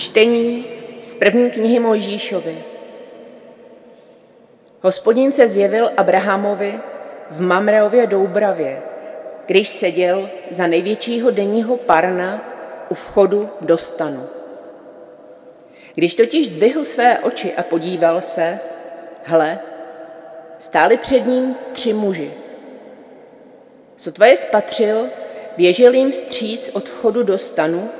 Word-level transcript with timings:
Čtení 0.00 0.64
z 1.02 1.14
první 1.14 1.50
knihy 1.50 1.80
Mojžíšovi. 1.80 2.64
Hospodin 4.80 5.32
se 5.32 5.48
zjevil 5.48 5.90
Abrahamovi 5.96 6.80
v 7.30 7.40
Mamreově 7.40 8.06
Doubravě, 8.06 8.82
když 9.46 9.68
seděl 9.68 10.30
za 10.50 10.66
největšího 10.66 11.30
denního 11.30 11.76
parna 11.76 12.44
u 12.90 12.94
vchodu 12.94 13.48
do 13.60 13.78
stanu. 13.78 14.28
Když 15.94 16.14
totiž 16.14 16.46
zdvihl 16.46 16.84
své 16.84 17.18
oči 17.18 17.54
a 17.54 17.62
podíval 17.62 18.20
se, 18.20 18.58
hle, 19.24 19.58
stáli 20.58 20.96
před 20.96 21.26
ním 21.26 21.56
tři 21.72 21.92
muži. 21.92 22.30
Sotva 23.96 24.26
je 24.26 24.36
spatřil, 24.36 25.06
běžel 25.56 25.94
jim 25.94 26.12
stříc 26.12 26.70
od 26.72 26.88
vchodu 26.88 27.22
do 27.22 27.38
stanu, 27.38 27.90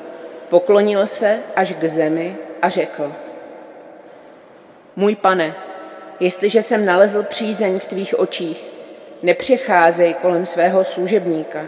poklonil 0.51 1.07
se 1.07 1.39
až 1.57 1.73
k 1.73 1.85
zemi 1.85 2.37
a 2.63 2.69
řekl, 2.69 3.13
můj 4.97 5.17
pane, 5.17 5.55
jestliže 6.21 6.63
jsem 6.63 6.87
nalezl 6.87 7.23
přízeň 7.23 7.79
v 7.79 7.87
tvých 7.87 8.19
očích, 8.19 8.71
nepřecházej 9.23 10.15
kolem 10.15 10.47
svého 10.47 10.85
služebníka. 10.85 11.67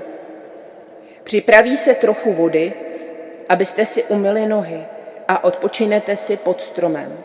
Připraví 1.25 1.77
se 1.77 1.95
trochu 1.95 2.33
vody, 2.33 2.73
abyste 3.49 3.87
si 3.87 4.05
umyli 4.05 4.47
nohy 4.47 4.85
a 5.29 5.45
odpočinete 5.45 6.17
si 6.17 6.37
pod 6.37 6.61
stromem. 6.61 7.19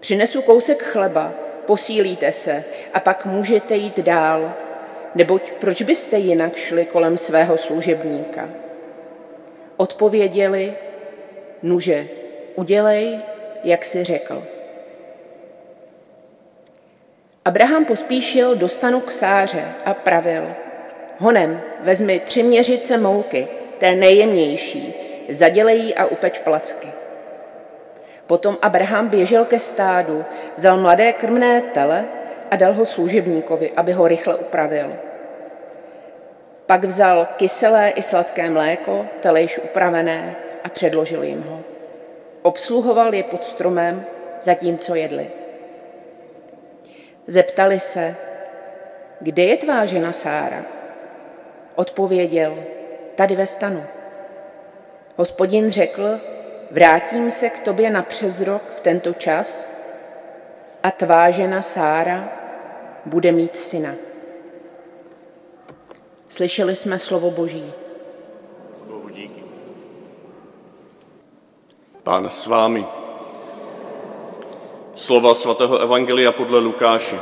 Přinesu 0.00 0.42
kousek 0.42 0.82
chleba, 0.82 1.32
posílíte 1.66 2.32
se 2.32 2.64
a 2.94 3.00
pak 3.00 3.26
můžete 3.26 3.76
jít 3.76 3.98
dál, 3.98 4.52
neboť 5.14 5.52
proč 5.52 5.82
byste 5.82 6.18
jinak 6.18 6.56
šli 6.56 6.84
kolem 6.84 7.18
svého 7.18 7.58
služebníka? 7.58 8.48
Odpověděli, 9.76 10.74
nuže, 11.62 12.06
udělej, 12.54 13.18
jak 13.64 13.84
si 13.84 14.04
řekl. 14.04 14.42
Abraham 17.44 17.84
pospíšil 17.84 18.56
do 18.56 18.68
stanu 18.68 19.00
k 19.00 19.10
sáře 19.10 19.64
a 19.84 19.94
pravil, 19.94 20.48
honem 21.18 21.60
vezmi 21.80 22.20
tři 22.20 22.42
měřice 22.42 22.98
mouky, 22.98 23.48
té 23.78 23.94
nejjemnější, 23.94 24.94
zadělej 25.28 25.94
a 25.96 26.06
upeč 26.06 26.38
placky. 26.38 26.88
Potom 28.26 28.58
Abraham 28.62 29.08
běžel 29.08 29.44
ke 29.44 29.58
stádu, 29.58 30.24
vzal 30.56 30.76
mladé 30.76 31.12
krmné 31.12 31.60
tele 31.60 32.04
a 32.50 32.56
dal 32.56 32.72
ho 32.72 32.86
služebníkovi, 32.86 33.70
aby 33.76 33.92
ho 33.92 34.08
rychle 34.08 34.34
upravil. 34.34 34.92
Pak 36.72 36.84
vzal 36.84 37.28
kyselé 37.36 37.90
i 37.90 38.02
sladké 38.02 38.50
mléko, 38.50 39.06
tele 39.20 39.42
již 39.42 39.58
upravené, 39.58 40.36
a 40.64 40.68
předložil 40.68 41.22
jim 41.22 41.42
ho. 41.42 41.60
Obsluhoval 42.42 43.14
je 43.14 43.22
pod 43.22 43.44
stromem, 43.44 44.04
zatímco 44.42 44.94
jedli. 44.94 45.30
Zeptali 47.26 47.80
se, 47.80 48.16
kde 49.20 49.42
je 49.42 49.56
tvá 49.56 49.84
žena 49.84 50.12
Sára? 50.12 50.64
Odpověděl, 51.74 52.64
tady 53.14 53.36
ve 53.36 53.46
stanu. 53.46 53.84
Hospodin 55.16 55.70
řekl, 55.70 56.20
vrátím 56.70 57.30
se 57.30 57.50
k 57.50 57.60
tobě 57.60 57.90
na 57.90 58.02
přes 58.02 58.40
rok 58.40 58.62
v 58.76 58.80
tento 58.80 59.14
čas 59.14 59.68
a 60.82 60.90
tvá 60.90 61.30
žena 61.30 61.62
Sára 61.62 62.28
bude 63.06 63.32
mít 63.32 63.56
syna. 63.56 63.94
Slyšeli 66.32 66.76
jsme 66.76 66.98
slovo 66.98 67.30
Boží. 67.30 67.72
Pán 72.02 72.30
s 72.30 72.46
vámi. 72.46 72.86
Slova 74.96 75.34
svatého 75.34 75.78
Evangelia 75.78 76.32
podle 76.32 76.58
Lukáše. 76.58 77.20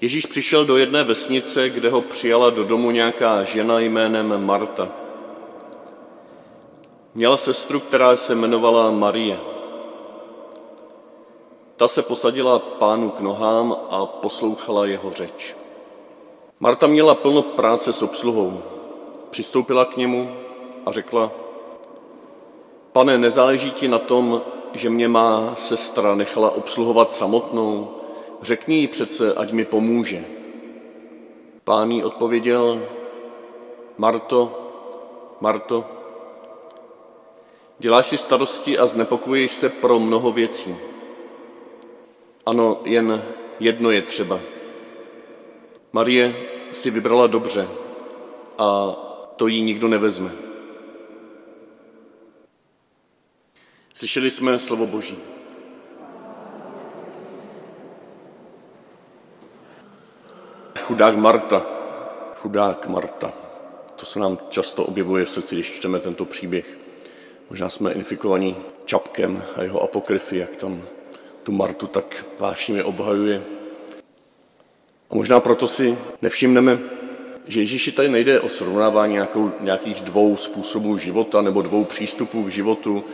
Ježíš 0.00 0.26
přišel 0.26 0.64
do 0.64 0.76
jedné 0.76 1.04
vesnice, 1.04 1.68
kde 1.68 1.90
ho 1.90 2.02
přijala 2.02 2.50
do 2.50 2.64
domu 2.64 2.90
nějaká 2.90 3.44
žena 3.44 3.80
jménem 3.80 4.46
Marta. 4.46 4.88
Měla 7.14 7.36
sestru, 7.36 7.80
která 7.80 8.16
se 8.16 8.32
jmenovala 8.32 8.90
Marie. 8.90 9.57
Ta 11.78 11.88
se 11.88 12.02
posadila 12.02 12.58
pánu 12.58 13.10
k 13.10 13.20
nohám 13.20 13.76
a 13.90 14.06
poslouchala 14.06 14.86
jeho 14.86 15.12
řeč. 15.12 15.56
Marta 16.60 16.86
měla 16.86 17.14
plno 17.14 17.42
práce 17.42 17.92
s 17.92 18.02
obsluhou. 18.02 18.62
Přistoupila 19.30 19.84
k 19.84 19.96
němu 19.96 20.36
a 20.86 20.92
řekla, 20.92 21.30
pane, 22.92 23.18
nezáleží 23.18 23.70
ti 23.70 23.88
na 23.88 23.98
tom, 23.98 24.42
že 24.72 24.90
mě 24.90 25.08
má 25.08 25.54
sestra 25.54 26.14
nechala 26.14 26.50
obsluhovat 26.50 27.14
samotnou, 27.14 27.94
řekni 28.42 28.76
jí 28.76 28.86
přece, 28.86 29.34
ať 29.34 29.52
mi 29.52 29.64
pomůže. 29.64 30.24
Pán 31.64 31.90
jí 31.90 32.04
odpověděl, 32.04 32.82
Marto, 33.98 34.70
Marto, 35.40 35.84
děláš 37.78 38.06
si 38.06 38.18
starosti 38.18 38.78
a 38.78 38.86
znepokojuješ 38.86 39.52
se 39.52 39.68
pro 39.68 39.98
mnoho 39.98 40.32
věcí. 40.32 40.87
Ano, 42.48 42.80
jen 42.84 43.22
jedno 43.60 43.90
je 43.90 44.02
třeba. 44.02 44.40
Marie 45.92 46.36
si 46.72 46.90
vybrala 46.90 47.26
dobře 47.26 47.68
a 48.58 48.90
to 49.36 49.46
jí 49.46 49.62
nikdo 49.62 49.88
nevezme. 49.88 50.30
Slyšeli 53.94 54.30
jsme 54.30 54.58
slovo 54.58 54.86
Boží. 54.86 55.18
Chudák 60.80 61.16
Marta, 61.16 61.66
chudák 62.34 62.86
Marta. 62.86 63.32
To 63.96 64.06
se 64.06 64.18
nám 64.18 64.38
často 64.48 64.84
objevuje 64.84 65.24
v 65.24 65.30
srdci, 65.30 65.54
když 65.54 65.72
čteme 65.72 65.98
tento 65.98 66.24
příběh. 66.24 66.78
Možná 67.50 67.68
jsme 67.68 67.92
infikovaní 67.92 68.56
Čapkem 68.84 69.42
a 69.56 69.62
jeho 69.62 69.82
apokryfy, 69.82 70.38
jak 70.38 70.56
tam 70.56 70.82
tu 71.48 71.52
Martu 71.52 71.86
tak 71.86 72.24
vášnivě 72.38 72.84
obhajuje. 72.84 73.42
A 75.10 75.14
možná 75.14 75.40
proto 75.40 75.68
si 75.68 75.98
nevšimneme, 76.22 76.78
že 77.46 77.60
Ježíši 77.60 77.92
tady 77.92 78.08
nejde 78.08 78.40
o 78.40 78.48
srovnávání 78.48 79.12
nějakou, 79.12 79.52
nějakých 79.60 80.00
dvou 80.00 80.36
způsobů 80.36 80.98
života 80.98 81.42
nebo 81.42 81.62
dvou 81.62 81.84
přístupů 81.84 82.44
k 82.44 82.48
životu, 82.48 83.04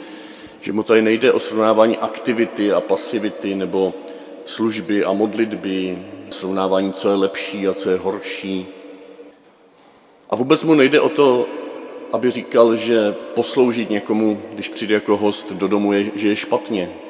že 0.60 0.72
mu 0.72 0.82
tady 0.82 1.02
nejde 1.02 1.32
o 1.32 1.40
srovnávání 1.40 1.98
aktivity 1.98 2.72
a 2.72 2.80
pasivity 2.80 3.54
nebo 3.54 3.94
služby 4.44 5.04
a 5.04 5.12
modlitby, 5.12 5.98
srovnávání, 6.30 6.92
co 6.92 7.08
je 7.08 7.14
lepší 7.14 7.68
a 7.68 7.74
co 7.74 7.90
je 7.90 7.96
horší. 7.96 8.66
A 10.30 10.36
vůbec 10.36 10.64
mu 10.64 10.74
nejde 10.74 11.00
o 11.00 11.08
to, 11.08 11.46
aby 12.12 12.30
říkal, 12.30 12.76
že 12.76 13.14
posloužit 13.34 13.90
někomu, 13.90 14.42
když 14.52 14.68
přijde 14.68 14.94
jako 14.94 15.16
host 15.16 15.52
do 15.52 15.68
domu, 15.68 15.92
je, 15.92 16.10
že 16.14 16.28
je 16.28 16.36
špatně. 16.36 17.03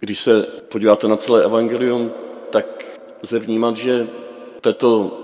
Když 0.00 0.20
se 0.20 0.42
podíváte 0.42 1.08
na 1.08 1.16
celé 1.16 1.44
evangelium, 1.44 2.12
tak 2.50 2.84
lze 3.22 3.38
vnímat, 3.38 3.76
že 3.76 4.08
této 4.60 5.18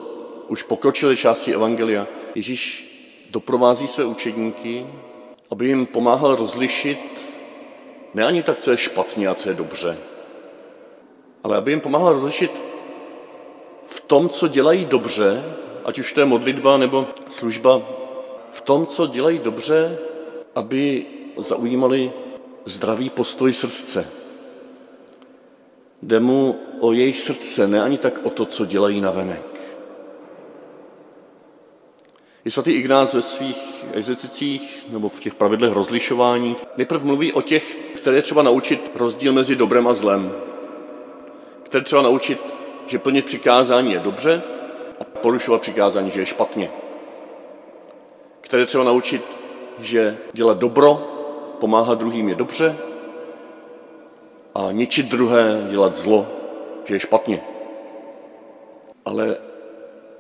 už 0.49 0.63
pokročilé 0.63 1.17
části 1.17 1.55
evangelia 1.55 2.07
Ježíš 2.35 2.87
doprovází 3.31 3.87
své 3.87 4.05
učedníky 4.05 4.87
aby 5.51 5.67
jim 5.67 5.87
pomáhal 5.87 6.37
rozlišit 6.37 6.99
ne 8.15 8.25
ani 8.25 8.43
tak, 8.43 8.59
co 8.59 8.71
je 8.71 8.77
špatně 8.77 9.29
a 9.29 9.35
co 9.35 9.49
je 9.49 9.55
dobře, 9.55 9.99
ale 11.45 11.57
aby 11.57 11.73
jim 11.73 11.81
pomáhal 11.81 12.13
rozlišit 12.13 12.51
v 13.85 14.01
tom, 14.01 14.29
co 14.29 14.49
dělají 14.49 14.85
dobře, 14.85 15.45
ať 15.85 15.99
už 15.99 16.13
to 16.13 16.21
je 16.21 16.27
modlitba 16.27 16.77
nebo 16.77 17.07
služba, 17.29 17.83
v 18.51 18.61
tom, 18.61 18.87
co 18.87 19.07
dělají 19.07 19.39
dobře, 19.39 19.99
aby 20.55 21.07
zaujímali 21.37 22.13
zdravý 22.65 23.11
postoj 23.11 23.53
srdce. 23.53 24.09
Jde 26.07 26.21
mu 26.21 26.59
o 26.81 26.93
jejich 26.93 27.19
srdce, 27.19 27.69
ne 27.69 27.83
ani 27.83 27.99
tak 27.99 28.21
o 28.23 28.31
to, 28.31 28.47
co 28.47 28.65
dělají 28.65 29.01
na 29.01 29.11
venek. 29.11 29.43
I 32.45 32.51
svatý 32.51 32.73
Ignác 32.73 33.15
ve 33.15 33.23
svých 33.23 33.85
exercicích 33.93 34.87
nebo 34.91 35.09
v 35.09 35.21
těch 35.21 35.35
pravidlech 35.35 35.73
rozlišování 35.73 36.57
nejprve 36.77 37.05
mluví 37.05 37.33
o 37.33 37.43
těch, 37.43 37.77
které 37.97 38.23
třeba 38.23 38.43
naučit 38.43 38.93
rozdíl 38.95 39.33
mezi 39.33 39.57
dobrem 39.57 39.89
a 39.89 39.95
zlem. 39.95 40.33
Které 41.63 41.85
třeba 41.85 42.03
naučit, 42.03 42.41
že 42.87 42.99
plnit 42.99 43.25
přikázání 43.25 43.93
je 43.93 43.99
dobře 43.99 44.43
a 45.01 45.05
porušovat 45.05 45.61
přikázání, 45.61 46.11
že 46.11 46.21
je 46.21 46.27
špatně. 46.27 46.71
Které 48.41 48.67
třeba 48.67 48.85
naučit, 48.85 49.23
že 49.79 50.17
dělat 50.33 50.59
dobro, 50.59 51.09
pomáhat 51.61 51.99
druhým 51.99 52.29
je 52.29 52.35
dobře 52.35 52.77
a 54.57 54.73
ničit 54.73 55.07
druhé, 55.07 55.67
dělat 55.71 55.97
zlo, 55.97 56.27
že 56.85 56.95
je 56.95 57.01
špatně. 57.01 57.41
Ale 59.05 59.37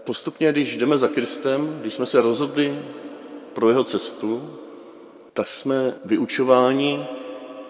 postupně, 0.04 0.52
když 0.52 0.76
jdeme 0.76 0.98
za 0.98 1.08
Kristem, 1.08 1.78
když 1.80 1.94
jsme 1.94 2.06
se 2.06 2.20
rozhodli 2.20 2.78
pro 3.52 3.68
jeho 3.68 3.84
cestu, 3.84 4.50
tak 5.32 5.48
jsme 5.48 5.94
vyučováni, 6.04 7.06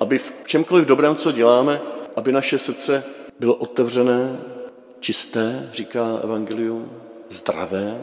aby 0.01 0.19
v 0.19 0.33
čemkoliv 0.47 0.87
dobrém, 0.87 1.17
co 1.17 1.33
děláme, 1.33 1.81
aby 2.17 2.33
naše 2.33 2.59
srdce 2.59 3.05
bylo 3.41 3.55
otevřené, 3.55 4.41
čisté, 5.01 5.71
říká 5.73 6.21
Evangelium, 6.25 6.91
zdravé, 7.31 8.01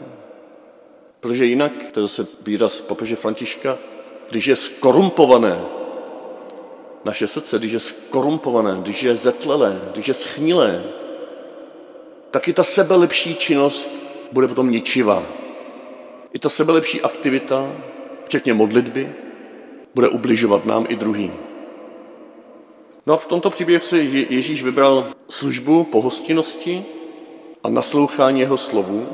protože 1.20 1.44
jinak, 1.44 1.72
to 1.92 2.00
je 2.00 2.04
zase 2.04 2.26
výraz 2.40 2.80
papeže 2.80 3.16
Františka, 3.16 3.78
když 4.30 4.46
je 4.46 4.56
skorumpované 4.56 5.60
naše 7.04 7.28
srdce, 7.28 7.58
když 7.58 7.72
je 7.72 7.80
skorumpované, 7.80 8.78
když 8.82 9.02
je 9.02 9.16
zetlelé, 9.16 9.80
když 9.92 10.08
je 10.08 10.14
schnilé, 10.14 10.84
tak 12.30 12.48
i 12.48 12.52
ta 12.52 12.64
sebelepší 12.64 13.34
činnost 13.34 13.90
bude 14.32 14.48
potom 14.48 14.70
ničivá. 14.70 15.22
I 16.32 16.38
ta 16.38 16.48
sebelepší 16.48 17.00
aktivita, 17.00 17.72
včetně 18.24 18.54
modlitby, 18.54 19.14
bude 19.94 20.08
ubližovat 20.08 20.66
nám 20.66 20.86
i 20.88 20.96
druhým. 20.96 21.32
No 23.06 23.14
a 23.14 23.16
v 23.16 23.26
tomto 23.26 23.50
příběhu 23.50 23.84
se 23.84 23.98
Ježíš 23.98 24.62
vybral 24.62 25.14
službu 25.28 25.84
pohostinnosti 25.84 26.84
a 27.64 27.68
naslouchání 27.68 28.40
jeho 28.40 28.56
slovu, 28.56 29.08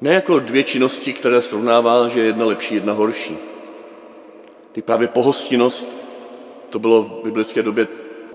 ne 0.00 0.14
jako 0.14 0.38
dvě 0.38 0.64
činnosti, 0.64 1.12
které 1.12 1.42
srovnává, 1.42 2.08
že 2.08 2.20
je 2.20 2.26
jedna 2.26 2.46
lepší, 2.46 2.74
jedna 2.74 2.92
horší. 2.92 3.36
Ty 4.72 4.82
právě 4.82 5.08
pohostinnost, 5.08 6.07
to 6.70 6.78
bylo 6.78 7.02
v 7.02 7.24
biblické 7.24 7.62
době 7.62 7.88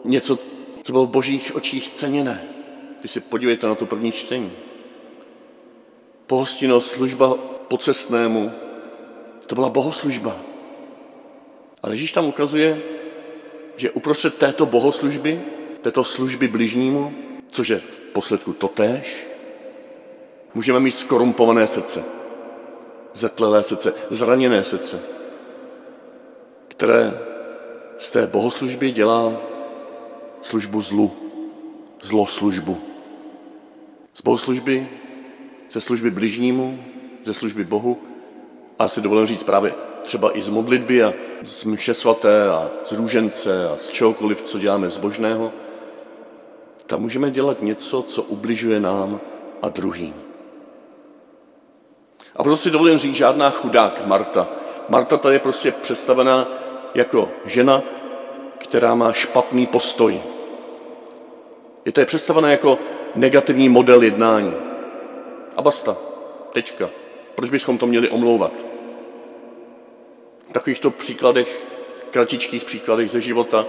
něco, 0.04 0.40
co 0.84 0.92
bylo 0.92 1.06
v 1.06 1.10
božích 1.10 1.56
očích 1.56 1.90
ceněné. 1.90 2.44
Ty 3.02 3.08
si 3.08 3.20
podívejte 3.20 3.68
na 3.68 3.76
to 3.76 3.86
první 3.86 4.12
čtení. 4.12 4.52
Pohostinnost, 6.28 6.92
služba 6.92 7.36
pocestnému, 7.68 8.52
to 9.48 9.56
byla 9.56 9.70
bohoslužba. 9.70 10.36
Ale 11.84 11.94
Ježíš 11.94 12.12
tam 12.12 12.26
ukazuje, 12.26 12.82
že 13.76 13.92
uprostřed 13.92 14.38
této 14.38 14.66
bohoslužby, 14.66 15.42
této 15.82 16.04
služby 16.04 16.48
bližnímu, 16.48 17.14
což 17.52 17.68
je 17.68 17.80
v 17.80 17.98
posledku 17.98 18.54
totéž, 18.54 19.28
můžeme 20.54 20.80
mít 20.80 20.92
skorumpované 20.92 21.68
srdce, 21.68 22.04
zetlelé 23.14 23.64
srdce, 23.64 23.94
zraněné 24.10 24.64
srdce, 24.64 25.00
které 26.68 27.33
z 28.04 28.12
té 28.12 28.28
bohoslužby 28.28 28.92
dělá 28.92 29.34
službu 30.42 30.82
zlu, 30.82 31.12
zloslužbu. 32.02 32.78
Z 34.14 34.22
bohoslužby, 34.22 34.88
ze 35.70 35.82
služby 35.82 36.12
bližnímu, 36.12 36.84
ze 37.24 37.34
služby 37.34 37.64
Bohu 37.64 37.98
a 38.80 38.88
si 38.88 39.02
dovolím 39.02 39.26
říct 39.26 39.44
právě 39.44 39.74
třeba 40.02 40.38
i 40.38 40.42
z 40.42 40.50
modlitby 40.50 41.04
a 41.04 41.14
z 41.44 41.64
mše 41.64 41.94
svaté 41.94 42.50
a 42.50 42.70
z 42.84 42.92
růžence 42.92 43.70
a 43.70 43.78
z 43.78 43.90
čehokoliv, 43.90 44.42
co 44.42 44.60
děláme 44.60 44.90
zbožného, 44.90 45.52
tam 46.86 47.02
můžeme 47.02 47.32
dělat 47.32 47.62
něco, 47.62 48.02
co 48.02 48.24
ubližuje 48.24 48.80
nám 48.80 49.20
a 49.62 49.70
druhým. 49.70 50.14
A 52.36 52.44
proto 52.44 52.58
si 52.58 52.72
dovolím 52.72 52.98
říct, 52.98 53.16
žádná 53.16 53.50
chudák 53.50 54.06
Marta. 54.06 54.48
Marta 54.90 55.18
tady 55.18 55.36
je 55.36 55.40
prostě 55.40 55.72
představená 55.72 56.63
jako 56.96 57.30
žena, 57.46 57.84
která 58.58 58.96
má 58.96 59.14
špatný 59.14 59.68
postoj. 59.68 60.22
Je 61.86 61.92
to 61.92 62.00
je 62.00 62.06
představená 62.06 62.52
jako 62.52 62.80
negativní 63.16 63.70
model 63.70 64.02
jednání. 64.02 64.54
A 65.58 65.62
basta. 65.62 65.98
Tečka. 66.54 66.90
Proč 67.36 67.50
bychom 67.50 67.78
to 67.78 67.86
měli 67.86 68.10
omlouvat? 68.10 68.54
V 70.50 70.54
takovýchto 70.54 70.92
příkladech, 70.92 71.64
kratičkých 72.12 72.66
příkladech 72.66 73.12
ze 73.12 73.22
života 73.22 73.66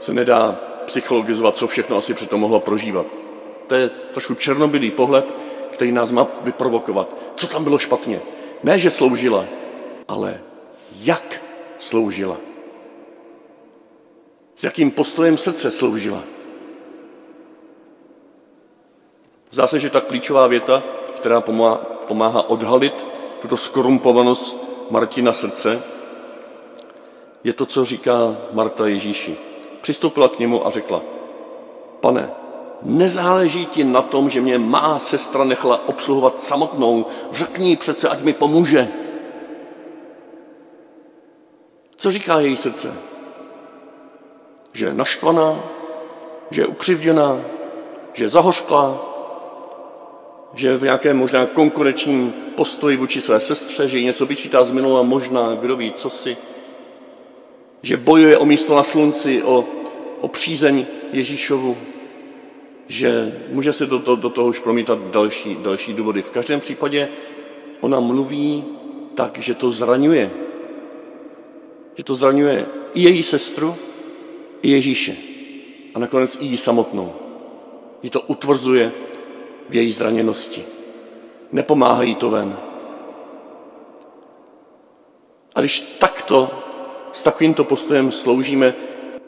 se 0.00 0.12
nedá 0.12 0.60
psychologizovat, 0.86 1.56
co 1.56 1.66
všechno 1.66 1.96
asi 1.96 2.14
přitom 2.14 2.40
mohlo 2.40 2.60
prožívat. 2.60 3.06
To 3.66 3.74
je 3.74 3.88
trošku 3.88 4.34
černobylý 4.34 4.90
pohled, 4.90 5.34
který 5.70 5.92
nás 5.92 6.12
má 6.12 6.26
vyprovokovat. 6.42 7.16
Co 7.34 7.46
tam 7.46 7.64
bylo 7.64 7.78
špatně? 7.78 8.20
Ne, 8.62 8.78
že 8.78 8.90
sloužila, 8.90 9.44
ale 10.08 10.40
jak 11.02 11.42
sloužila. 11.78 12.36
S 14.56 14.64
jakým 14.64 14.90
postojem 14.90 15.36
srdce 15.36 15.70
sloužila. 15.70 16.22
Zdá 19.50 19.66
se, 19.66 19.80
že 19.80 19.90
ta 19.90 20.00
klíčová 20.00 20.46
věta, 20.46 20.82
která 21.16 21.40
pomáhá, 22.06 22.48
odhalit 22.48 23.06
tuto 23.40 23.56
skorumpovanost 23.56 24.66
Martina 24.90 25.32
srdce, 25.32 25.82
je 27.44 27.52
to, 27.52 27.66
co 27.66 27.84
říká 27.84 28.36
Marta 28.52 28.86
Ježíši. 28.86 29.36
Přistoupila 29.80 30.28
k 30.28 30.38
němu 30.38 30.66
a 30.66 30.70
řekla, 30.70 31.02
pane, 32.00 32.30
nezáleží 32.82 33.66
ti 33.66 33.84
na 33.84 34.02
tom, 34.02 34.30
že 34.30 34.40
mě 34.40 34.58
má 34.58 34.98
sestra 34.98 35.44
nechala 35.44 35.88
obsluhovat 35.88 36.40
samotnou. 36.40 37.06
Řekni 37.32 37.76
přece, 37.76 38.08
ať 38.08 38.22
mi 38.22 38.32
pomůže. 38.32 38.88
Co 41.96 42.10
říká 42.10 42.40
její 42.40 42.56
srdce? 42.56 43.15
Že 44.76 44.86
je 44.86 44.94
naštvaná, 44.94 45.64
že 46.50 46.62
je 46.62 46.66
ukřivděná, 46.66 47.40
že 48.12 48.24
je 48.24 48.28
zahořklá, 48.28 49.12
že 50.54 50.68
je 50.68 50.76
v 50.76 50.82
nějakém 50.82 51.16
možná 51.16 51.46
konkurenčním 51.46 52.32
postoji 52.56 52.96
vůči 52.96 53.20
své 53.20 53.40
sestře, 53.40 53.88
že 53.88 53.98
jí 53.98 54.04
něco 54.04 54.26
vyčítá 54.26 54.64
z 54.64 54.72
minula 54.72 55.02
možná, 55.02 55.54
kdo 55.54 55.76
ví, 55.76 55.92
co 55.92 56.10
si, 56.10 56.36
že 57.82 57.96
bojuje 57.96 58.38
o 58.38 58.44
místo 58.44 58.76
na 58.76 58.82
slunci, 58.82 59.42
o, 59.42 59.64
o 60.20 60.28
přízeň 60.28 60.86
Ježíšovu, 61.12 61.76
že 62.86 63.32
může 63.48 63.72
se 63.72 63.86
do, 63.86 63.98
do, 63.98 64.16
do 64.16 64.30
toho 64.30 64.48
už 64.48 64.60
promítat 64.60 64.98
další, 64.98 65.56
další 65.60 65.92
důvody. 65.92 66.22
V 66.22 66.30
každém 66.30 66.60
případě 66.60 67.08
ona 67.80 68.00
mluví 68.00 68.64
tak, 69.14 69.38
že 69.38 69.54
to 69.54 69.72
zraňuje. 69.72 70.30
Že 71.94 72.04
to 72.04 72.14
zraňuje 72.14 72.66
i 72.94 73.02
její 73.02 73.22
sestru, 73.22 73.76
i 74.66 74.70
Ježíše. 74.70 75.16
A 75.94 75.98
nakonec 75.98 76.38
i 76.40 76.44
jí 76.44 76.56
samotnou. 76.56 77.12
Že 78.02 78.10
to 78.10 78.20
utvrzuje 78.20 78.92
v 79.68 79.74
její 79.74 79.92
zraněnosti. 79.92 80.64
Nepomáhají 81.52 82.14
to 82.14 82.30
ven. 82.30 82.58
A 85.54 85.60
když 85.60 85.80
takto, 85.80 86.50
s 87.12 87.22
takovýmto 87.22 87.64
postojem 87.64 88.12
sloužíme, 88.12 88.74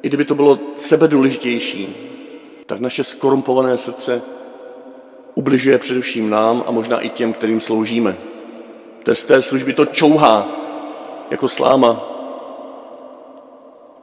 i 0.03 0.09
kdyby 0.09 0.25
to 0.25 0.35
bylo 0.35 0.59
sebe 0.77 1.09
důležitější, 1.09 1.97
tak 2.67 2.81
naše 2.81 3.05
skorumpované 3.05 3.79
srdce 3.79 4.23
ubližuje 5.35 5.79
především 5.79 6.31
nám 6.31 6.65
a 6.67 6.71
možná 6.71 7.01
i 7.01 7.09
těm, 7.09 7.33
kterým 7.33 7.61
sloužíme. 7.61 8.17
To 9.03 9.15
z 9.15 9.25
té 9.25 9.43
služby 9.43 9.73
to 9.73 9.87
čouhá 9.87 10.49
jako 11.31 11.49
sláma. 11.49 12.08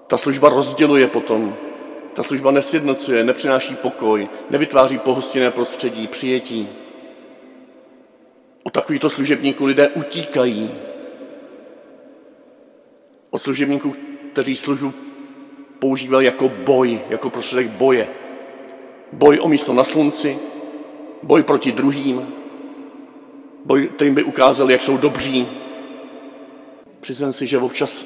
Ta 0.07 0.17
služba 0.17 0.49
rozděluje 0.49 1.07
potom. 1.07 1.55
Ta 2.13 2.23
služba 2.23 2.51
nesjednocuje, 2.51 3.23
nepřináší 3.23 3.75
pokoj, 3.75 4.29
nevytváří 4.49 4.99
pohostinné 4.99 5.51
prostředí, 5.51 6.07
přijetí. 6.07 6.69
O 8.63 8.69
takovýchto 8.69 9.09
služebníků 9.09 9.65
lidé 9.65 9.89
utíkají. 9.89 10.71
Od 13.29 13.41
služebníků, 13.41 13.95
kteří 14.31 14.55
službu 14.55 14.93
používají 15.79 16.25
jako 16.25 16.49
boj, 16.49 16.99
jako 17.09 17.29
prostředek 17.29 17.67
boje. 17.67 18.07
Boj 19.11 19.39
o 19.41 19.47
místo 19.47 19.73
na 19.73 19.83
slunci, 19.83 20.39
boj 21.23 21.43
proti 21.43 21.71
druhým, 21.71 22.33
boj, 23.65 23.87
kterým 23.87 24.15
by 24.15 24.23
ukázal, 24.23 24.71
jak 24.71 24.81
jsou 24.81 24.97
dobří. 24.97 25.47
Přiznám 26.99 27.33
si, 27.33 27.47
že 27.47 27.57
občas 27.57 28.05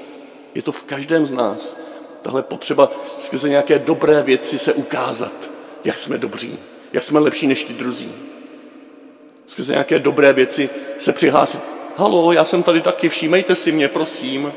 je 0.55 0.61
to 0.61 0.71
v 0.71 0.83
každém 0.83 1.25
z 1.25 1.31
nás. 1.31 1.77
Tahle 2.21 2.43
potřeba 2.43 2.91
skrze 3.19 3.49
nějaké 3.49 3.79
dobré 3.79 4.23
věci 4.23 4.59
se 4.59 4.73
ukázat, 4.73 5.49
jak 5.83 5.97
jsme 5.97 6.17
dobří, 6.17 6.59
jak 6.93 7.03
jsme 7.03 7.19
lepší 7.19 7.47
než 7.47 7.63
ti 7.63 7.73
druzí. 7.73 8.11
Skrze 9.45 9.73
nějaké 9.73 9.99
dobré 9.99 10.33
věci 10.33 10.69
se 10.97 11.13
přihlásit. 11.13 11.61
Halo, 11.95 12.31
já 12.31 12.45
jsem 12.45 12.63
tady 12.63 12.81
taky, 12.81 13.09
všímejte 13.09 13.55
si 13.55 13.71
mě, 13.71 13.87
prosím. 13.87 14.53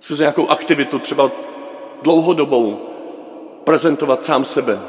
Skrze 0.00 0.22
nějakou 0.22 0.48
aktivitu, 0.48 0.98
třeba 0.98 1.30
dlouhodobou, 2.02 2.80
prezentovat 3.64 4.22
sám 4.22 4.44
sebe, 4.44 4.80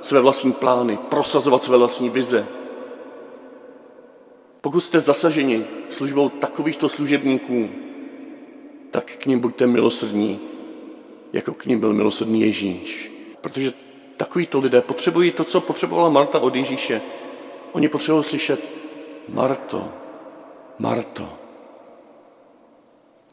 své 0.00 0.20
vlastní 0.20 0.52
plány, 0.52 0.98
prosazovat 1.08 1.62
své 1.62 1.76
vlastní 1.76 2.10
vize. 2.10 2.46
Pokud 4.60 4.80
jste 4.80 5.00
zasaženi 5.00 5.64
službou 5.90 6.28
takovýchto 6.28 6.88
služebníků, 6.88 7.68
tak 8.92 9.16
k 9.18 9.26
ním 9.26 9.40
buďte 9.40 9.66
milosrdní, 9.66 10.40
jako 11.32 11.54
k 11.54 11.66
ním 11.66 11.80
byl 11.80 11.92
milosrdný 11.92 12.40
Ježíš. 12.40 13.12
Protože 13.40 13.72
takovýto 14.16 14.60
lidé 14.60 14.80
potřebují 14.80 15.30
to, 15.30 15.44
co 15.44 15.60
potřebovala 15.60 16.08
Marta 16.08 16.38
od 16.38 16.56
Ježíše. 16.56 17.00
Oni 17.72 17.88
potřebují 17.88 18.24
slyšet 18.24 18.60
Marto, 19.28 19.88
Marto. 20.78 21.28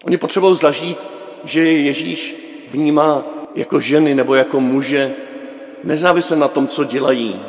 Oni 0.04 0.18
potřebují 0.18 0.58
zažít, 0.58 0.98
že 1.44 1.62
je 1.62 1.82
Ježíš 1.82 2.36
vnímá 2.70 3.26
jako 3.56 3.80
ženy 3.80 4.16
nebo 4.16 4.36
jako 4.36 4.60
muže, 4.60 5.16
nezávisle 5.84 6.38
na 6.38 6.48
tom, 6.48 6.68
co 6.68 6.84
dělají, 6.84 7.40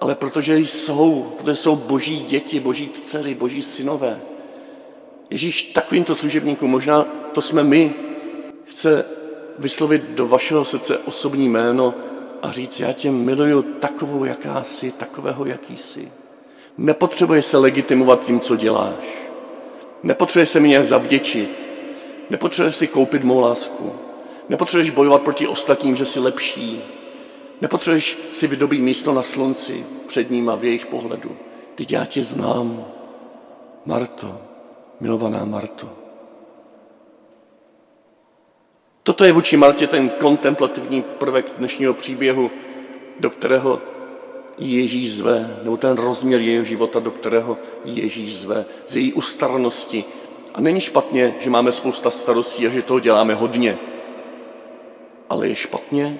ale 0.00 0.14
protože 0.14 0.58
jsou, 0.58 1.34
protože 1.38 1.56
jsou 1.56 1.76
boží 1.76 2.20
děti, 2.20 2.60
boží 2.60 2.88
dcery, 2.88 3.34
boží 3.34 3.62
synové. 3.62 4.33
Ježíš 5.34 5.62
takovýmto 5.62 6.14
služebníkům, 6.14 6.70
možná 6.70 7.02
to 7.32 7.42
jsme 7.42 7.64
my, 7.64 7.94
chce 8.64 9.04
vyslovit 9.58 10.10
do 10.10 10.26
vašeho 10.26 10.64
srdce 10.64 10.98
osobní 10.98 11.48
jméno 11.48 11.94
a 12.42 12.50
říct, 12.50 12.80
já 12.80 12.92
tě 12.92 13.10
miluju 13.10 13.62
takovou, 13.62 14.24
jaká 14.24 14.62
jsi, 14.62 14.92
takového, 14.92 15.46
jaký 15.46 15.76
jsi. 15.76 16.12
Nepotřebuješ 16.78 17.44
se 17.44 17.58
legitimovat 17.58 18.24
tím, 18.24 18.40
co 18.40 18.56
děláš. 18.56 19.28
Nepotřebuješ 20.02 20.48
se 20.48 20.60
mi 20.60 20.68
nějak 20.68 20.84
zavděčit. 20.84 21.68
Nepotřebuješ 22.30 22.76
si 22.76 22.86
koupit 22.86 23.24
mou 23.24 23.40
lásku. 23.40 23.92
Nepotřebuješ 24.48 24.90
bojovat 24.90 25.22
proti 25.22 25.46
ostatním, 25.46 25.96
že 25.96 26.06
jsi 26.06 26.20
lepší. 26.20 26.82
Nepotřebuješ 27.60 28.18
si 28.32 28.46
vydobít 28.46 28.80
místo 28.80 29.14
na 29.14 29.22
slunci 29.22 29.86
před 30.06 30.30
ním 30.30 30.48
a 30.48 30.54
v 30.54 30.64
jejich 30.64 30.86
pohledu. 30.86 31.36
Teď 31.74 31.92
já 31.92 32.04
tě 32.04 32.24
znám, 32.24 32.84
Marto, 33.84 34.53
milovaná 35.04 35.44
Marto. 35.44 35.88
Toto 39.02 39.24
je 39.24 39.32
vůči 39.32 39.56
Martě 39.56 39.86
ten 39.86 40.08
kontemplativní 40.08 41.02
prvek 41.02 41.52
dnešního 41.58 41.94
příběhu, 41.94 42.50
do 43.20 43.30
kterého 43.30 43.80
Ježíš 44.58 45.12
zve, 45.12 45.60
nebo 45.62 45.76
ten 45.76 45.96
rozměr 45.96 46.40
jejího 46.40 46.64
života, 46.64 47.00
do 47.00 47.10
kterého 47.10 47.58
Ježíš 47.84 48.36
zve, 48.36 48.64
z 48.86 48.96
její 48.96 49.12
ustaranosti. 49.12 50.04
A 50.54 50.60
není 50.60 50.80
špatně, 50.80 51.34
že 51.40 51.50
máme 51.50 51.72
spousta 51.72 52.10
starostí 52.10 52.66
a 52.66 52.70
že 52.70 52.82
toho 52.82 53.00
děláme 53.00 53.34
hodně. 53.34 53.78
Ale 55.28 55.48
je 55.48 55.54
špatně, 55.54 56.18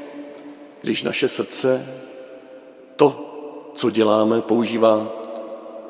když 0.83 1.03
naše 1.03 1.29
srdce 1.29 1.87
to, 2.97 3.09
co 3.75 3.91
děláme, 3.91 4.43
používá 4.43 5.09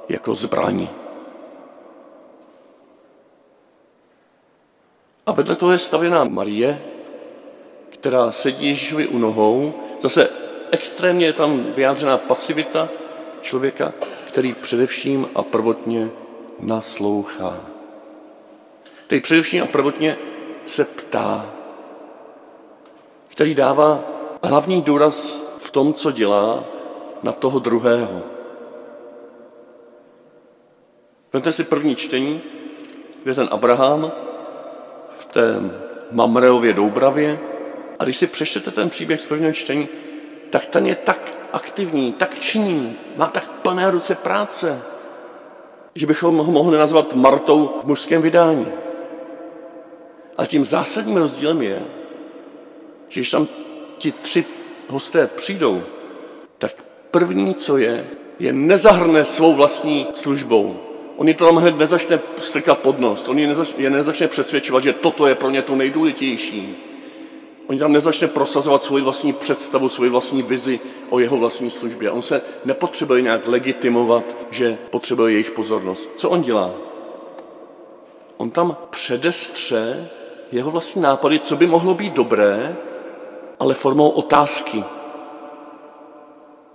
jako 0.08 0.34
zbraní. 0.34 1.03
A 5.26 5.32
vedle 5.32 5.56
toho 5.56 5.72
je 5.72 5.78
stavěná 5.78 6.24
Marie, 6.24 6.82
která 7.88 8.32
sedí 8.32 8.66
Ježíšovi 8.66 9.06
u 9.06 9.18
nohou. 9.18 9.74
Zase 10.00 10.28
extrémně 10.70 11.26
je 11.26 11.32
tam 11.32 11.64
vyjádřená 11.72 12.18
pasivita 12.18 12.88
člověka, 13.40 13.92
který 14.28 14.54
především 14.54 15.28
a 15.34 15.42
prvotně 15.42 16.10
naslouchá. 16.60 17.60
Který 19.06 19.20
především 19.20 19.62
a 19.62 19.66
prvotně 19.66 20.18
se 20.64 20.84
ptá, 20.84 21.50
který 23.28 23.54
dává 23.54 24.04
hlavní 24.42 24.82
důraz 24.82 25.44
v 25.58 25.70
tom, 25.70 25.94
co 25.94 26.10
dělá, 26.10 26.64
na 27.22 27.32
toho 27.32 27.58
druhého. 27.58 28.22
Vemte 31.32 31.52
si 31.52 31.64
první 31.64 31.96
čtení, 31.96 32.40
kde 33.22 33.34
ten 33.34 33.48
Abraham 33.50 34.12
v 35.14 35.24
té 35.24 35.60
Mamreově 36.10 36.72
Doubravě. 36.72 37.38
A 37.98 38.04
když 38.04 38.16
si 38.16 38.26
přečtete 38.26 38.70
ten 38.70 38.90
příběh 38.90 39.20
z 39.20 39.26
prvního 39.26 39.52
čtení, 39.52 39.88
tak 40.50 40.66
ten 40.66 40.86
je 40.86 40.94
tak 40.94 41.32
aktivní, 41.52 42.12
tak 42.12 42.38
činný, 42.38 42.96
má 43.16 43.26
tak 43.26 43.50
plné 43.50 43.90
ruce 43.90 44.14
práce, 44.14 44.82
že 45.94 46.06
bychom 46.06 46.36
ho 46.36 46.52
mohli 46.52 46.78
nazvat 46.78 47.14
Martou 47.14 47.80
v 47.82 47.86
mužském 47.86 48.22
vydání. 48.22 48.66
A 50.38 50.46
tím 50.46 50.64
zásadním 50.64 51.16
rozdílem 51.16 51.62
je, 51.62 51.82
že 53.08 53.20
když 53.20 53.30
tam 53.30 53.48
ti 53.98 54.12
tři 54.12 54.44
hosté 54.88 55.26
přijdou, 55.26 55.82
tak 56.58 56.84
první, 57.10 57.54
co 57.54 57.78
je, 57.78 58.04
je 58.38 58.52
nezahrne 58.52 59.24
svou 59.24 59.54
vlastní 59.54 60.06
službou. 60.14 60.76
On 61.16 61.28
je 61.28 61.34
to 61.34 61.46
tam 61.46 61.56
hned 61.56 61.78
nezačne 61.78 62.20
strkat 62.38 62.78
pod 62.78 62.98
nos, 62.98 63.28
on 63.28 63.38
je, 63.38 63.46
nezač, 63.46 63.74
je 63.78 63.90
nezačne 63.90 64.28
přesvědčovat, 64.28 64.82
že 64.82 64.92
toto 64.92 65.26
je 65.26 65.34
pro 65.34 65.50
ně 65.50 65.62
to 65.62 65.76
nejdůležitější. 65.76 66.76
On 67.66 67.78
tam 67.78 67.92
nezačne 67.92 68.28
prosazovat 68.28 68.84
svoji 68.84 69.04
vlastní 69.04 69.32
představu, 69.32 69.88
svoji 69.88 70.10
vlastní 70.10 70.42
vizi 70.42 70.80
o 71.10 71.18
jeho 71.18 71.36
vlastní 71.36 71.70
službě. 71.70 72.10
On 72.10 72.22
se 72.22 72.42
nepotřebuje 72.64 73.22
nějak 73.22 73.48
legitimovat, 73.48 74.36
že 74.50 74.78
potřebuje 74.90 75.32
jejich 75.32 75.50
pozornost. 75.50 76.10
Co 76.16 76.30
on 76.30 76.42
dělá? 76.42 76.70
On 78.36 78.50
tam 78.50 78.76
předestře 78.90 80.08
jeho 80.52 80.70
vlastní 80.70 81.02
nápady, 81.02 81.38
co 81.38 81.56
by 81.56 81.66
mohlo 81.66 81.94
být 81.94 82.12
dobré, 82.12 82.76
ale 83.60 83.74
formou 83.74 84.08
otázky. 84.08 84.84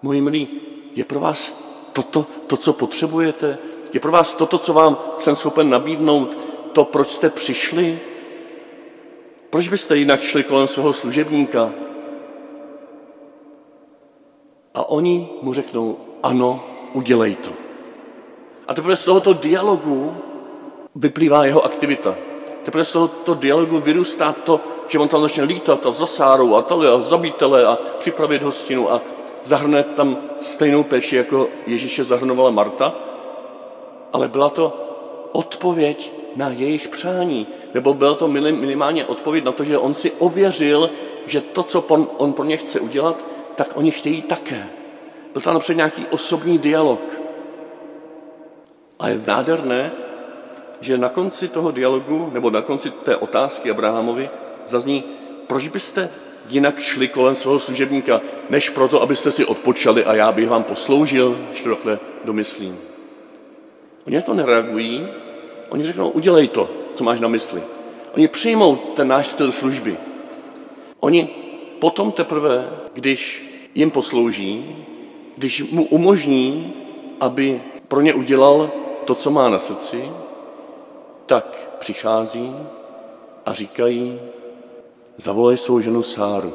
Moji 0.02 0.22
milí, 0.22 0.48
je 0.96 1.06
pro 1.06 1.20
vás 1.20 1.70
toto, 1.94 2.26
to, 2.48 2.58
co 2.58 2.74
potřebujete? 2.74 3.58
Je 3.94 4.00
pro 4.00 4.12
vás 4.12 4.36
toto, 4.36 4.58
co 4.58 4.74
vám 4.74 4.98
jsem 5.18 5.36
schopen 5.36 5.70
nabídnout, 5.70 6.38
to, 6.74 6.86
proč 6.86 7.10
jste 7.10 7.30
přišli? 7.30 8.00
Proč 9.50 9.68
byste 9.68 9.98
jinak 9.98 10.22
šli 10.22 10.44
kolem 10.44 10.68
svého 10.68 10.94
služebníka? 10.94 11.72
A 14.74 14.90
oni 14.90 15.30
mu 15.42 15.54
řeknou, 15.54 15.98
ano, 16.24 16.64
udělej 16.94 17.36
to. 17.36 17.50
A 18.68 18.74
teprve 18.74 18.96
z 18.96 19.06
tohoto 19.06 19.34
dialogu 19.34 20.18
vyplývá 20.96 21.46
jeho 21.46 21.66
aktivita. 21.66 22.16
Teprve 22.64 22.86
z 22.86 22.92
tohoto 22.92 23.34
dialogu 23.34 23.80
vyrůstá 23.80 24.34
to, 24.34 24.62
že 24.88 25.00
on 25.00 25.08
tam 25.08 25.22
začne 25.22 25.44
lítat 25.44 25.86
a 25.86 25.92
zasárou 25.92 26.56
a 26.56 26.62
tohle 26.62 26.90
a 26.90 27.02
zabítele 27.02 27.66
a 27.66 27.78
připravit 27.98 28.44
hostinu 28.44 28.92
a 28.92 29.02
zahrne 29.44 29.84
tam 29.84 30.18
stejnou 30.42 30.84
péči, 30.84 31.16
jako 31.16 31.48
Ježíše 31.68 32.04
zahrnovala 32.04 32.52
Marta, 32.52 32.96
ale 34.14 34.28
byla 34.28 34.50
to 34.50 34.90
odpověď 35.32 36.14
na 36.36 36.50
jejich 36.50 36.88
přání. 36.88 37.48
Nebo 37.74 37.94
byla 37.94 38.14
to 38.14 38.28
minimálně 38.28 39.06
odpověď 39.06 39.44
na 39.44 39.52
to, 39.52 39.64
že 39.64 39.78
on 39.78 39.94
si 39.94 40.12
ověřil, 40.12 40.90
že 41.26 41.42
to, 41.42 41.64
co 41.64 41.82
on 42.18 42.34
pro 42.34 42.46
ně 42.46 42.58
chce 42.58 42.80
udělat, 42.80 43.26
tak 43.56 43.78
oni 43.78 43.92
chtějí 43.92 44.22
také. 44.22 44.68
Byl 45.34 45.42
tam 45.42 45.54
například 45.54 45.78
nějaký 45.78 46.06
osobní 46.06 46.58
dialog. 46.58 47.20
A 49.00 49.10
je 49.10 49.22
nádherné, 49.28 49.92
že 50.82 50.98
na 50.98 51.10
konci 51.10 51.48
toho 51.48 51.72
dialogu, 51.72 52.30
nebo 52.34 52.50
na 52.50 52.62
konci 52.62 52.92
té 52.92 53.16
otázky 53.16 53.72
Abrahamovi, 53.72 54.30
zazní, 54.66 55.04
proč 55.48 55.68
byste 55.68 56.10
jinak 56.50 56.80
šli 56.80 57.08
kolem 57.08 57.36
svého 57.36 57.60
služebníka, 57.60 58.22
než 58.50 58.70
proto, 58.70 59.02
abyste 59.02 59.32
si 59.32 59.46
odpočali 59.46 60.06
a 60.06 60.14
já 60.16 60.32
bych 60.32 60.50
vám 60.50 60.64
posloužil, 60.64 61.38
když 61.50 61.62
to 61.62 61.70
takhle 61.70 62.00
domyslím. 62.26 62.89
Oni 64.08 64.16
na 64.16 64.22
to 64.22 64.34
nereagují, 64.34 65.08
oni 65.70 65.84
řeknou, 65.84 66.10
udělej 66.10 66.48
to, 66.48 66.70
co 66.94 67.04
máš 67.04 67.20
na 67.20 67.28
mysli. 67.28 67.62
Oni 68.16 68.28
přijmou 68.28 68.76
ten 68.76 69.08
náš 69.08 69.28
styl 69.28 69.52
služby. 69.52 69.98
Oni 71.00 71.30
potom 71.80 72.12
teprve, 72.12 72.70
když 72.94 73.46
jim 73.76 73.92
poslouží, 73.92 74.76
když 75.38 75.64
mu 75.72 75.86
umožní, 75.86 76.74
aby 77.20 77.62
pro 77.88 78.02
ně 78.02 78.14
udělal 78.14 78.72
to, 79.06 79.16
co 79.16 79.32
má 79.32 79.50
na 79.50 79.60
srdci, 79.60 80.10
tak 81.26 81.70
přichází 81.80 82.56
a 83.46 83.54
říkají, 83.54 84.20
zavolej 85.18 85.58
svou 85.58 85.80
ženu 85.80 86.04
Sáru. 86.04 86.54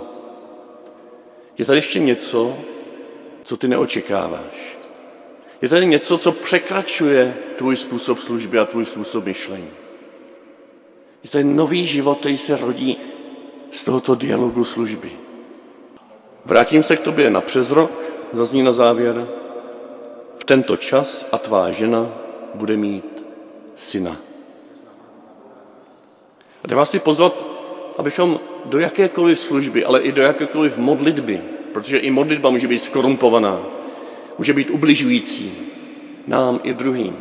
Je 1.58 1.64
tady 1.64 1.78
ještě 1.78 1.98
něco, 1.98 2.54
co 3.42 3.56
ty 3.56 3.68
neočekáváš. 3.68 4.78
Je 5.64 5.70
tady 5.70 5.86
něco, 5.86 6.18
co 6.18 6.32
překračuje 6.32 7.36
tvůj 7.56 7.76
způsob 7.76 8.18
služby 8.18 8.58
a 8.58 8.64
tvůj 8.64 8.86
způsob 8.86 9.24
myšlení. 9.24 9.70
Je 11.24 11.30
tady 11.30 11.44
nový 11.44 11.86
život, 11.86 12.18
který 12.18 12.36
se 12.36 12.56
rodí 12.56 12.96
z 13.70 13.84
tohoto 13.84 14.14
dialogu 14.14 14.64
služby. 14.64 15.12
Vrátím 16.44 16.82
se 16.82 16.96
k 16.96 17.00
tobě 17.00 17.30
na 17.30 17.40
přes 17.40 17.70
rok, 17.70 17.90
zazní 18.32 18.62
na 18.62 18.72
závěr. 18.72 19.28
V 20.36 20.44
tento 20.44 20.76
čas 20.76 21.26
a 21.32 21.38
tvá 21.38 21.70
žena 21.70 22.12
bude 22.54 22.76
mít 22.76 23.24
syna. 23.74 24.16
A 26.64 26.74
vás 26.74 26.90
si 26.90 26.98
pozvat, 26.98 27.44
abychom 27.98 28.40
do 28.64 28.78
jakékoliv 28.78 29.38
služby, 29.38 29.84
ale 29.84 30.00
i 30.00 30.12
do 30.12 30.22
jakékoliv 30.22 30.76
modlitby, 30.76 31.42
protože 31.72 31.98
i 31.98 32.10
modlitba 32.10 32.50
může 32.50 32.68
být 32.68 32.78
skorumpovaná, 32.78 33.73
může 34.38 34.52
být 34.52 34.70
ubližující 34.70 35.52
nám 36.26 36.60
i 36.62 36.74
druhým. 36.74 37.16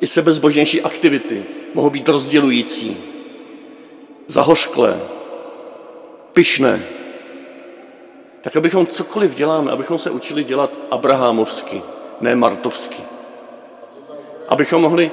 I 0.00 0.06
sebezbožnější 0.06 0.82
aktivity 0.82 1.44
mohou 1.74 1.90
být 1.90 2.08
rozdělující, 2.08 2.96
zahořklé, 4.26 5.00
pyšné. 6.32 6.82
Tak 8.40 8.56
abychom 8.56 8.86
cokoliv 8.86 9.34
děláme, 9.34 9.72
abychom 9.72 9.98
se 9.98 10.10
učili 10.10 10.44
dělat 10.44 10.70
abrahamovsky, 10.90 11.82
ne 12.20 12.36
martovský. 12.36 13.02
Abychom 14.48 14.82
mohli 14.82 15.10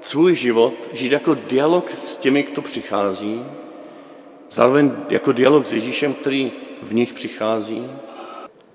svůj 0.00 0.34
život 0.34 0.74
žít 0.92 1.12
jako 1.12 1.34
dialog 1.34 1.90
s 1.98 2.16
těmi, 2.16 2.42
kdo 2.42 2.62
přichází, 2.62 3.44
zároveň 4.50 4.92
jako 5.08 5.32
dialog 5.32 5.66
s 5.66 5.72
Ježíšem, 5.72 6.14
který 6.14 6.52
v 6.82 6.94
nich 6.94 7.12
přichází. 7.12 7.90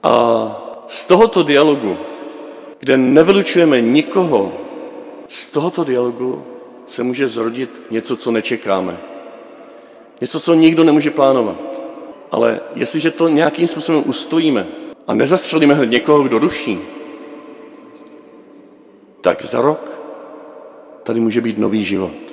A 0.03 0.66
z 0.87 1.05
tohoto 1.05 1.43
dialogu, 1.43 1.97
kde 2.79 2.97
nevylučujeme 2.97 3.81
nikoho, 3.81 4.53
z 5.27 5.51
tohoto 5.51 5.83
dialogu 5.83 6.43
se 6.85 7.03
může 7.03 7.27
zrodit 7.27 7.69
něco, 7.91 8.17
co 8.17 8.31
nečekáme. 8.31 8.97
Něco, 10.21 10.39
co 10.39 10.53
nikdo 10.53 10.83
nemůže 10.83 11.11
plánovat. 11.11 11.57
Ale 12.31 12.59
jestliže 12.75 13.11
to 13.11 13.27
nějakým 13.27 13.67
způsobem 13.67 14.03
ustojíme 14.05 14.67
a 15.07 15.13
nezastřelíme 15.13 15.73
hned 15.73 15.89
někoho, 15.89 16.23
kdo 16.23 16.39
ruší, 16.39 16.79
tak 19.21 19.43
za 19.43 19.61
rok 19.61 19.91
tady 21.03 21.19
může 21.19 21.41
být 21.41 21.57
nový 21.57 21.83
život. 21.83 22.26